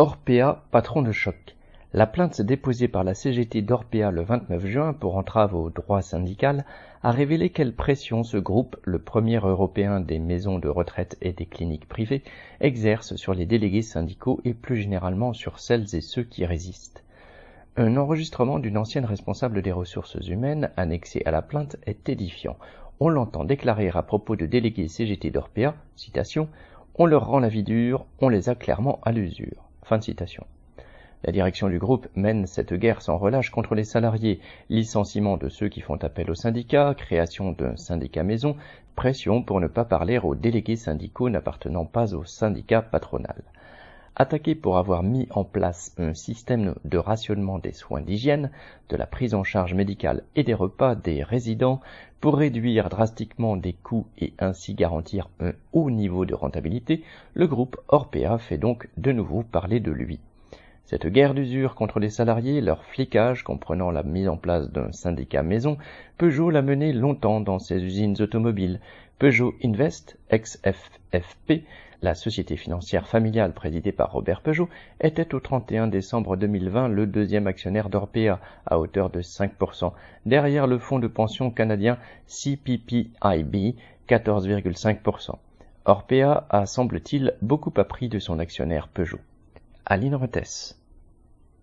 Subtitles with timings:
[0.00, 1.56] Orpea, patron de choc.
[1.92, 6.64] La plainte déposée par la CGT d'Orpea le 29 juin pour entrave au droit syndical
[7.02, 11.44] a révélé quelle pression ce groupe, le premier européen des maisons de retraite et des
[11.44, 12.22] cliniques privées,
[12.60, 17.04] exerce sur les délégués syndicaux et plus généralement sur celles et ceux qui résistent.
[17.76, 22.56] Un enregistrement d'une ancienne responsable des ressources humaines annexée à la plainte est édifiant.
[23.00, 26.48] On l'entend déclarer à propos de délégués CGT d'Orpea, citation,
[26.94, 29.69] On leur rend la vie dure, on les a clairement à l'usure.
[31.24, 35.68] La direction du groupe mène cette guerre sans relâche contre les salariés, licenciement de ceux
[35.68, 38.56] qui font appel aux syndicats, création d'un syndicat maison,
[38.94, 43.42] pression pour ne pas parler aux délégués syndicaux n'appartenant pas au syndicat patronal.
[44.20, 48.50] Attaqué pour avoir mis en place un système de rationnement des soins d'hygiène,
[48.90, 51.80] de la prise en charge médicale et des repas des résidents
[52.20, 57.02] pour réduire drastiquement des coûts et ainsi garantir un haut niveau de rentabilité,
[57.32, 60.20] le groupe Orpea fait donc de nouveau parler de lui.
[60.84, 65.42] Cette guerre d'usure contre les salariés, leur flicage comprenant la mise en place d'un syndicat
[65.42, 65.78] maison,
[66.18, 68.80] Peugeot l'a mené longtemps dans ses usines automobiles.
[69.18, 71.64] Peugeot Invest, ex-FFP,
[72.02, 74.68] la société financière familiale présidée par Robert Peugeot,
[75.00, 79.92] était au 31 décembre 2020 le deuxième actionnaire d'Orpea à hauteur de 5%,
[80.26, 83.76] derrière le fonds de pension canadien CPPIB,
[84.08, 85.36] 14,5%.
[85.84, 89.20] Orpea a, semble-t-il, beaucoup appris de son actionnaire Peugeot.
[89.86, 90.79] Aline Rettes.